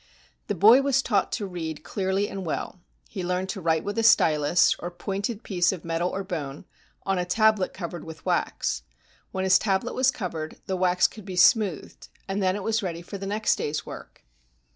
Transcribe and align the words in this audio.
The 0.47 0.55
boy 0.55 0.81
was 0.81 1.03
taught 1.03 1.31
to 1.33 1.45
read 1.45 1.83
clearly 1.83 2.27
and 2.27 2.43
well. 2.43 2.81
He 3.07 3.23
learned 3.23 3.49
to 3.49 3.61
write 3.61 3.83
with 3.83 3.99
a 3.99 4.03
stylus, 4.03 4.75
or 4.79 4.89
pointed 4.89 5.43
piece 5.43 5.71
of 5.71 5.85
metal 5.85 6.09
or 6.09 6.23
bone, 6.23 6.65
on 7.03 7.19
a 7.19 7.23
tablet 7.23 7.71
covered 7.71 8.03
with 8.03 8.25
wax. 8.25 8.81
When 9.31 9.43
his 9.43 9.59
tablet 9.59 9.93
was 9.93 10.09
covered, 10.09 10.57
the 10.65 10.75
wax 10.75 11.05
could 11.05 11.23
be 11.25 11.35
smoothed, 11.35 12.07
and 12.27 12.41
then 12.41 12.55
it 12.55 12.63
was 12.63 12.81
ready 12.81 13.03
for 13.03 13.19
the 13.19 13.27
next 13.27 13.57
day's 13.57 13.85
work. 13.85 14.23